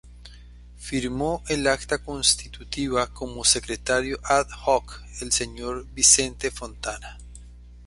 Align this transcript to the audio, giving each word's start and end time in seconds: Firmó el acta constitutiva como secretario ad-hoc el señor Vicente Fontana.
Firmó 0.79 1.43
el 1.47 1.67
acta 1.67 1.99
constitutiva 2.03 3.13
como 3.13 3.45
secretario 3.45 4.19
ad-hoc 4.23 4.99
el 5.19 5.31
señor 5.31 5.85
Vicente 5.93 6.49
Fontana. 6.49 7.19